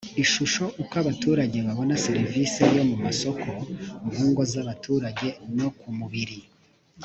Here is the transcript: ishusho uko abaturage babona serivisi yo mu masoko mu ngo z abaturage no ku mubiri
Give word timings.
ishusho 0.23 0.63
uko 0.81 0.93
abaturage 1.03 1.57
babona 1.67 1.93
serivisi 2.05 2.61
yo 2.75 2.83
mu 2.89 2.97
masoko 3.05 3.47
mu 4.15 4.23
ngo 4.29 4.41
z 4.51 4.53
abaturage 4.61 5.27
no 5.57 5.69
ku 5.79 5.87
mubiri 5.97 6.37